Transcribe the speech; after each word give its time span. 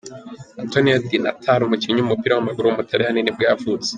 Antonio 0.63 0.95
Di 1.09 1.17
Natale, 1.25 1.61
umukinnyi 1.65 1.99
w’umupira 2.01 2.33
w’amaguru 2.33 2.65
w’umutaliyani 2.67 3.21
nibwo 3.23 3.43
yavutse. 3.49 3.89